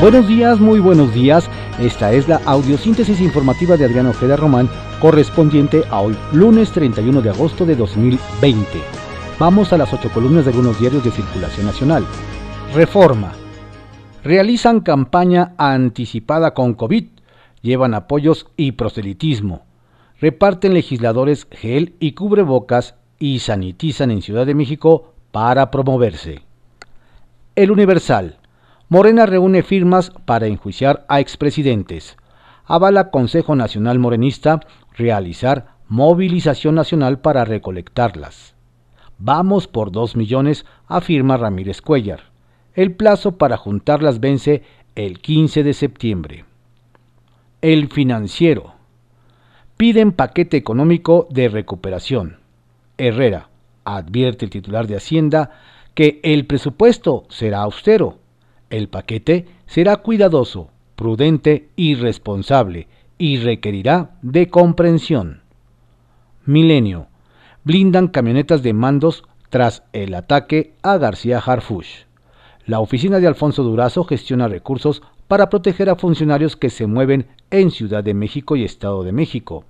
[0.00, 1.48] Buenos días, muy buenos días.
[1.78, 4.68] Esta es la audiosíntesis informativa de Adriano Ojeda Román,
[5.00, 8.66] correspondiente a hoy, lunes 31 de agosto de 2020.
[9.38, 12.04] Vamos a las ocho columnas de algunos diarios de circulación nacional.
[12.74, 13.32] Reforma.
[14.24, 17.06] Realizan campaña anticipada con COVID,
[17.62, 19.62] llevan apoyos y proselitismo.
[20.20, 26.42] Reparten legisladores gel y cubrebocas y sanitizan en Ciudad de México para promoverse.
[27.54, 28.38] El Universal.
[28.88, 32.18] Morena reúne firmas para enjuiciar a expresidentes.
[32.66, 34.60] Avala Consejo Nacional Morenista
[34.92, 38.54] realizar movilización nacional para recolectarlas.
[39.18, 42.32] Vamos por dos millones, afirma Ramírez Cuellar.
[42.74, 44.62] El plazo para juntarlas vence
[44.96, 46.44] el 15 de septiembre.
[47.62, 48.74] El financiero.
[49.78, 52.38] Piden paquete económico de recuperación.
[52.98, 53.48] Herrera,
[53.84, 55.52] advierte el titular de Hacienda,
[55.94, 58.18] que el presupuesto será austero
[58.76, 65.42] el paquete será cuidadoso, prudente y responsable y requerirá de comprensión.
[66.44, 67.06] Milenio.
[67.62, 72.04] Blindan camionetas de mandos tras el ataque a García Harfush.
[72.66, 77.70] La oficina de Alfonso Durazo gestiona recursos para proteger a funcionarios que se mueven en
[77.70, 79.64] Ciudad de México y Estado de México.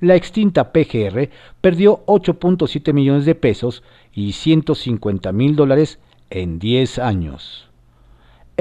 [0.00, 1.30] La extinta PGR
[1.62, 7.69] perdió 8.7 millones de pesos y 150 mil dólares en 10 años.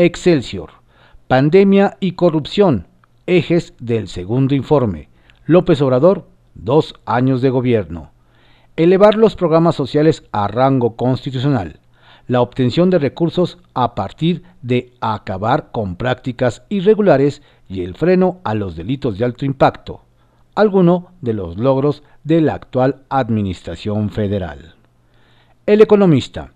[0.01, 0.69] Excelsior.
[1.27, 2.87] Pandemia y corrupción.
[3.27, 5.09] Ejes del segundo informe.
[5.45, 8.11] López Obrador, dos años de gobierno.
[8.77, 11.81] Elevar los programas sociales a rango constitucional.
[12.27, 18.55] La obtención de recursos a partir de acabar con prácticas irregulares y el freno a
[18.55, 20.05] los delitos de alto impacto.
[20.55, 24.75] Alguno de los logros de la actual Administración Federal.
[25.65, 26.53] El economista.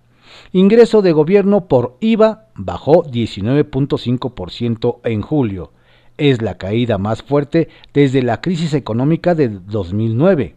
[0.55, 5.71] Ingreso de gobierno por IVA bajó 19.5% en julio.
[6.19, 10.55] Es la caída más fuerte desde la crisis económica de 2009.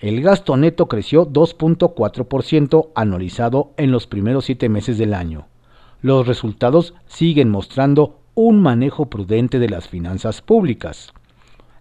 [0.00, 5.46] El gasto neto creció 2.4% anualizado en los primeros siete meses del año.
[6.02, 11.14] Los resultados siguen mostrando un manejo prudente de las finanzas públicas.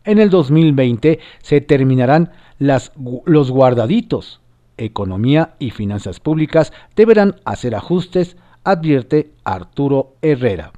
[0.05, 4.39] En el 2020 se terminarán los guardaditos,
[4.77, 10.71] Economía y Finanzas Públicas deberán hacer ajustes, advierte Arturo Herrera.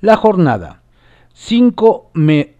[0.00, 0.82] La jornada.
[1.32, 2.54] Cinco me,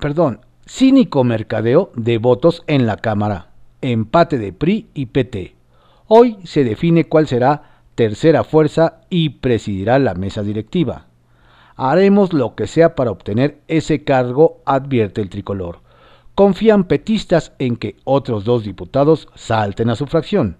[0.00, 3.48] perdón, cínico mercadeo de votos en la Cámara.
[3.80, 5.54] Empate de PRI y PT.
[6.08, 11.06] Hoy se define cuál será tercera fuerza y presidirá la mesa directiva.
[11.76, 15.83] Haremos lo que sea para obtener ese cargo, advierte el tricolor
[16.34, 20.56] confían petistas en que otros dos diputados salten a su fracción.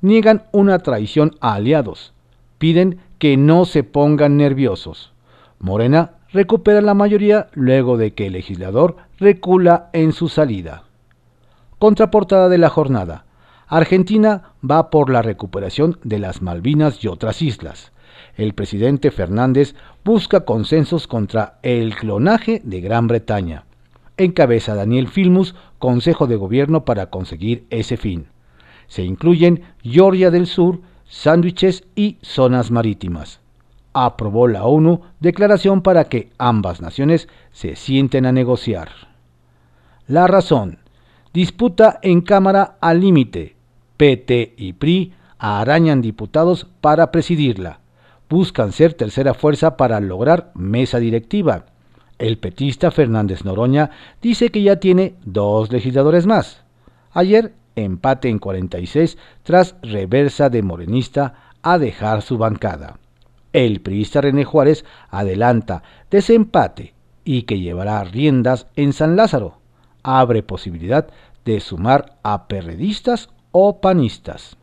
[0.00, 2.12] Niegan una traición a aliados.
[2.58, 5.12] Piden que no se pongan nerviosos.
[5.58, 10.84] Morena recupera la mayoría luego de que el legislador recula en su salida.
[11.78, 13.26] Contraportada de la jornada.
[13.68, 17.92] Argentina va por la recuperación de las Malvinas y otras islas.
[18.36, 19.74] El presidente Fernández
[20.04, 23.64] busca consensos contra el clonaje de Gran Bretaña
[24.16, 28.26] encabeza Daniel Filmus, Consejo de Gobierno para conseguir ese fin.
[28.86, 33.40] Se incluyen Georgia del Sur, sándwiches y zonas marítimas.
[33.94, 38.90] Aprobó la ONU declaración para que ambas naciones se sienten a negociar.
[40.06, 40.78] La razón.
[41.32, 43.56] Disputa en Cámara al límite.
[43.96, 47.80] PT y PRI arañan diputados para presidirla.
[48.28, 51.66] Buscan ser tercera fuerza para lograr mesa directiva
[52.18, 53.90] el petista Fernández Noroña
[54.20, 56.62] dice que ya tiene dos legisladores más.
[57.12, 62.98] Ayer empate en 46 tras reversa de morenista a dejar su bancada.
[63.52, 69.58] El priista René Juárez adelanta desempate y que llevará riendas en San Lázaro.
[70.02, 71.08] Abre posibilidad
[71.44, 74.56] de sumar a perredistas o panistas.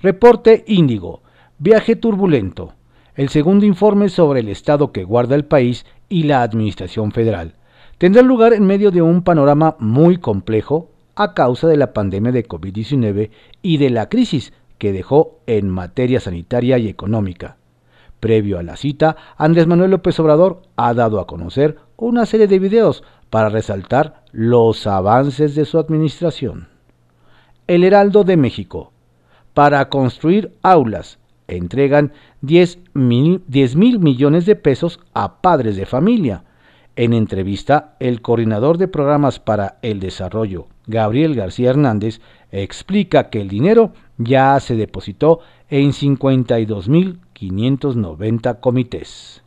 [0.00, 1.22] Reporte Índigo.
[1.58, 2.74] Viaje turbulento.
[3.18, 7.54] El segundo informe sobre el estado que guarda el país y la Administración Federal
[7.98, 12.46] tendrá lugar en medio de un panorama muy complejo a causa de la pandemia de
[12.46, 13.30] COVID-19
[13.60, 17.56] y de la crisis que dejó en materia sanitaria y económica.
[18.20, 22.60] Previo a la cita, Andrés Manuel López Obrador ha dado a conocer una serie de
[22.60, 26.68] videos para resaltar los avances de su administración.
[27.66, 28.92] El Heraldo de México.
[29.54, 31.18] Para construir aulas,
[31.48, 32.12] entregan
[32.42, 33.42] 10 mil,
[33.98, 36.44] millones de pesos a padres de familia.
[36.94, 42.20] En entrevista, el coordinador de programas para el desarrollo, Gabriel García Hernández,
[42.52, 49.42] explica que el dinero ya se depositó en 52.590 comités.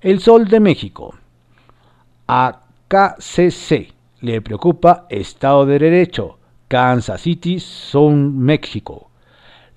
[0.00, 1.14] El Sol de México.
[2.26, 6.38] A KCC le preocupa Estado de Derecho.
[6.68, 9.10] Kansas City, Son México.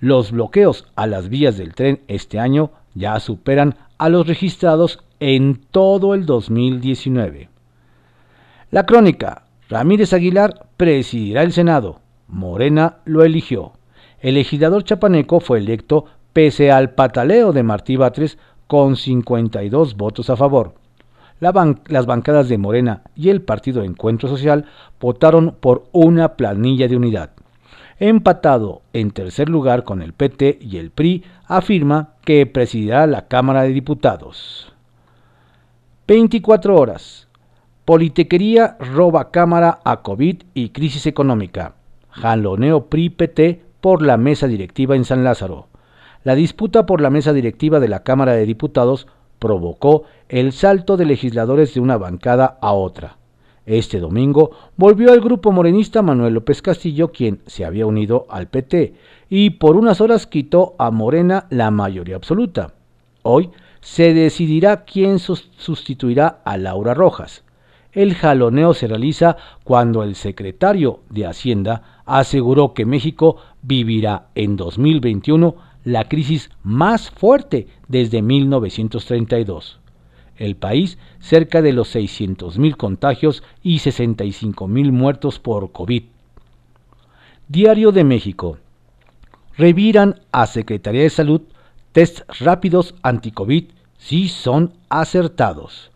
[0.00, 5.60] Los bloqueos a las vías del tren este año ya superan a los registrados en
[5.72, 7.48] todo el 2019.
[8.70, 9.44] La crónica.
[9.68, 12.00] Ramírez Aguilar presidirá el Senado.
[12.28, 13.72] Morena lo eligió.
[14.20, 20.36] El legislador chapaneco fue electo pese al pataleo de Martí Batres con 52 votos a
[20.36, 20.74] favor.
[21.40, 24.66] las bancadas de Morena y el Partido Encuentro Social
[25.00, 27.30] votaron por una planilla de unidad.
[28.00, 33.62] Empatado en tercer lugar con el PT y el PRI, afirma que presidirá la Cámara
[33.62, 34.72] de Diputados.
[36.06, 37.26] 24 horas.
[37.84, 41.74] Politequería roba Cámara a COVID y crisis económica.
[42.10, 45.66] Jaloneo PRI-PT por la mesa directiva en San Lázaro.
[46.22, 49.08] La disputa por la mesa directiva de la Cámara de Diputados
[49.40, 53.16] provocó el salto de legisladores de una bancada a otra.
[53.68, 58.94] Este domingo volvió al grupo morenista Manuel López Castillo, quien se había unido al PT,
[59.28, 62.72] y por unas horas quitó a Morena la mayoría absoluta.
[63.24, 63.50] Hoy
[63.82, 67.44] se decidirá quién sustituirá a Laura Rojas.
[67.92, 75.56] El jaloneo se realiza cuando el secretario de Hacienda aseguró que México vivirá en 2021
[75.84, 79.78] la crisis más fuerte desde 1932.
[80.38, 86.04] El país cerca de los 600.000 contagios y 65.000 muertos por COVID.
[87.48, 88.58] Diario de México.
[89.56, 91.42] Reviran a Secretaría de Salud
[91.92, 93.64] test rápidos anti-COVID
[93.98, 95.90] si son acertados.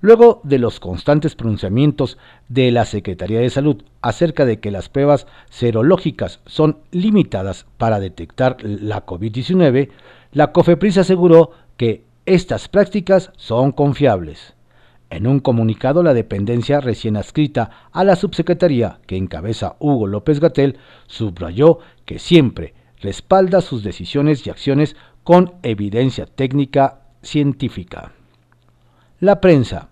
[0.00, 2.18] Luego de los constantes pronunciamientos
[2.48, 8.58] de la Secretaría de Salud acerca de que las pruebas serológicas son limitadas para detectar
[8.62, 9.88] la COVID-19,
[10.32, 12.04] la COFEPRIS aseguró que
[12.34, 14.54] estas prácticas son confiables.
[15.10, 20.78] En un comunicado, la dependencia recién adscrita a la subsecretaría que encabeza Hugo López Gatel
[21.06, 28.12] subrayó que siempre respalda sus decisiones y acciones con evidencia técnica científica.
[29.20, 29.88] La prensa.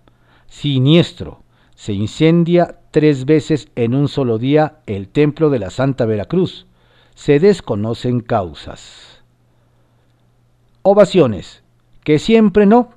[0.46, 1.42] Siniestro.
[1.74, 6.66] Se incendia tres veces en un solo día el templo de la Santa Veracruz.
[7.14, 9.22] Se desconocen causas.
[10.82, 11.62] Ovaciones.
[12.06, 12.90] Que siempre no.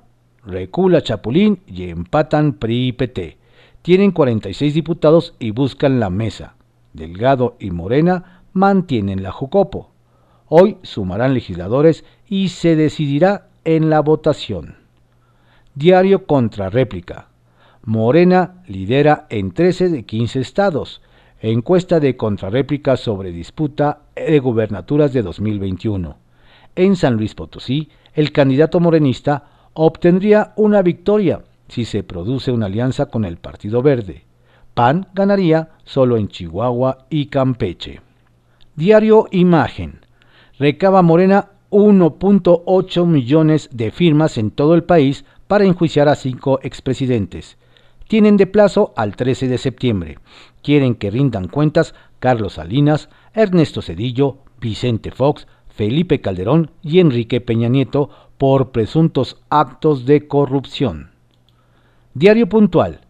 [0.46, 3.38] Recula Chapulín y empatan PRI y PT.
[3.82, 6.54] Tienen 46 diputados y buscan la mesa.
[6.92, 9.90] Delgado y Morena mantienen la Jucopo.
[10.46, 14.76] Hoy sumarán legisladores y se decidirá en la votación.
[15.74, 17.30] Diario contra réplica.
[17.82, 21.02] Morena lidera en 13 de 15 estados.
[21.40, 26.16] Encuesta de contrarréplica sobre disputa de gubernaturas de 2021.
[26.76, 33.06] En San Luis Potosí, el candidato morenista obtendría una victoria si se produce una alianza
[33.06, 34.24] con el Partido Verde.
[34.74, 38.00] PAN ganaría solo en Chihuahua y Campeche.
[38.74, 40.00] Diario Imagen.
[40.58, 47.56] Recaba Morena 1.8 millones de firmas en todo el país para enjuiciar a cinco expresidentes.
[48.08, 50.18] Tienen de plazo al 13 de septiembre.
[50.62, 57.68] Quieren que rindan cuentas Carlos Salinas, Ernesto Cedillo, Vicente Fox, Felipe Calderón y Enrique Peña
[57.68, 61.10] Nieto por presuntos actos de corrupción.
[62.14, 63.00] Diario puntual.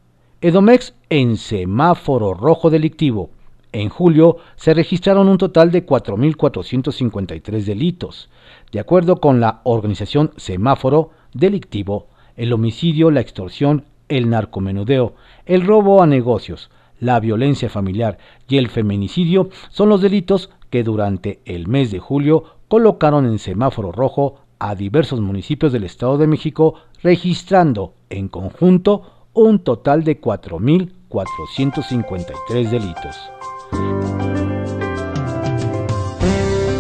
[0.40, 3.30] Edomex en semáforo rojo delictivo.
[3.72, 8.30] En julio se registraron un total de 4.453 delitos.
[8.72, 15.14] De acuerdo con la organización Semáforo Delictivo, el homicidio, la extorsión, el narcomenudeo,
[15.46, 21.40] el robo a negocios, la violencia familiar y el feminicidio son los delitos que durante
[21.44, 26.74] el mes de julio colocaron en semáforo rojo a diversos municipios del Estado de México,
[27.02, 33.16] registrando en conjunto un total de 4.453 delitos.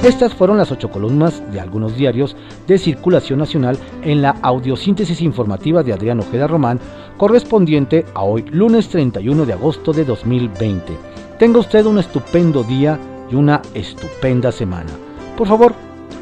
[0.04, 2.34] Estas fueron las ocho columnas de algunos diarios
[2.66, 6.80] de circulación nacional en la audiosíntesis informativa de Adrián Ojeda Román,
[7.18, 10.96] correspondiente a hoy, lunes 31 de agosto de 2020.
[11.38, 12.98] Tenga usted un estupendo día
[13.30, 14.90] y una estupenda semana.
[15.36, 15.74] Por favor,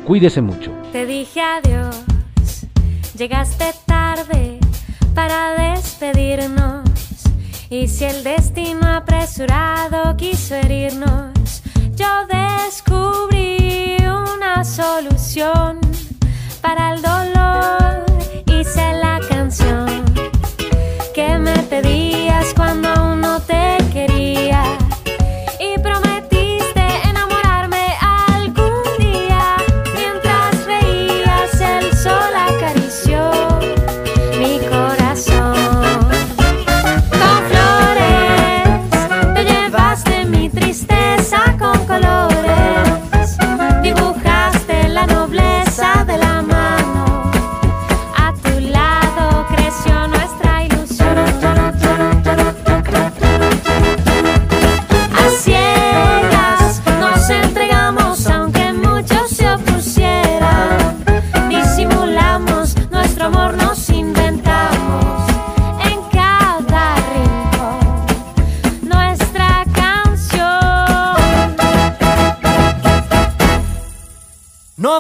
[0.07, 0.73] cuídese mucho.
[0.93, 2.05] Te dije adiós,
[3.17, 4.59] llegaste tarde
[5.15, 6.89] para despedirnos.
[7.71, 11.63] Y si el destino apresurado quiso herirnos,
[11.95, 13.88] yo descubrí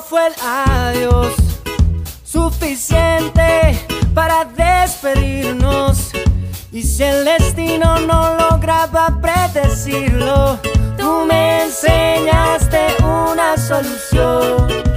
[0.01, 1.35] fue el adiós
[2.25, 3.79] suficiente
[4.15, 6.11] para despedirnos.
[6.71, 10.59] Y si el destino no lograba predecirlo,
[10.97, 14.88] tú me enseñaste una solución.